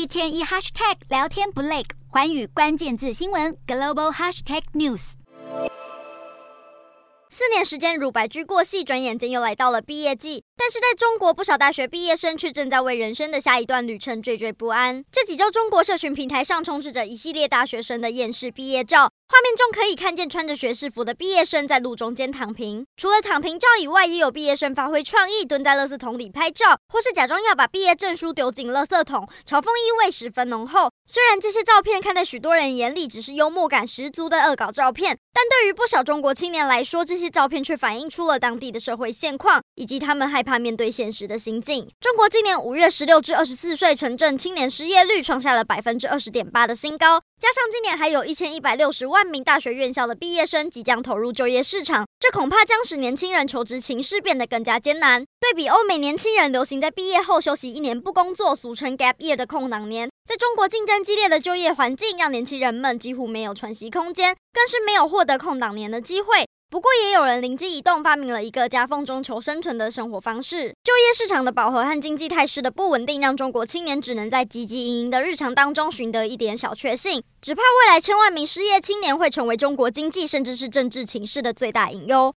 [0.00, 5.12] 一天一 hashtag 聊天不累，环宇关键字新闻 global hashtag news。
[7.28, 10.42] 四年时间乳白驹过隙，转眼间又来到了毕业季。
[10.56, 15.04] 但是在中国，不少大学毕业生却正在为人生的下一段旅程惴惴不安。
[15.12, 22.84] 这几周，中国社群平台上充斥着一系列大学生的厌世毕业照，画面中可以看见穿着学士服的毕业生在路中间躺平。
[22.96, 30.90] 除了躺平照以外，也有毕业生发挥创意，蹲在垃圾桶里拍照，或是假装要把毕业证书丢进垃圾桶，嘲讽意味十分浓厚。
[31.06, 40.60] 虽然这些照片看在许多人眼里只是幽默感十足的恶搞照片，但对于不少中国青年来说，这些照片却反映出了当地的社会现况，以及他们害怕。
[40.60, 41.88] 面对现实的心境。
[42.00, 55.22] 中国今年五月十六至二十四岁城镇青年失业率创下了百分之二十点八的新高，加上今年还有一千一百六十万万名大学院校的毕业生即将投入就业市场，这恐怕将使年轻人求职情势变得更加艰难。
[55.38, 66.46] 对比欧美年轻人流行在毕业后休息一年不工作，俗称 gap year 的空档年，在中国竞争激烈的就业环境让年轻人们几乎没有喘息空间，更是没有获得空档年的机会。
[66.70, 70.72] 不过，也有人灵机一动，发明了一个夹缝中求生存的生活方式。
[70.84, 77.20] 就业市场的饱和和经济态势的不稳定，让中国青年只能在汲汲营营的日常当中寻得一点小确幸。
[77.42, 82.28] 只怕未来千万名失业青年会成为中国经济甚至是政治情势的最大隐忧。